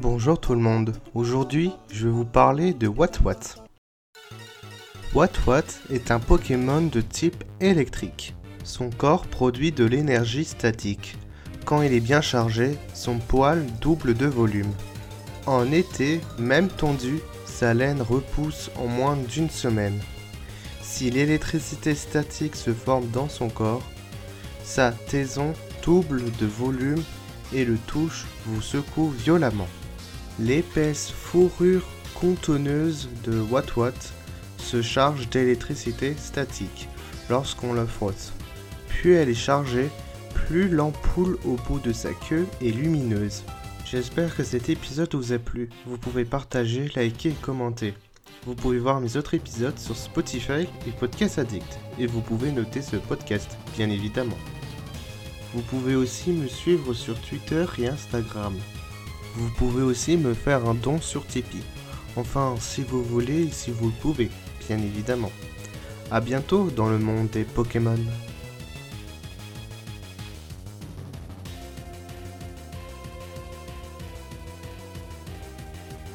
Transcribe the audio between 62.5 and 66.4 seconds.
si vous voulez si vous le pouvez, bien évidemment. A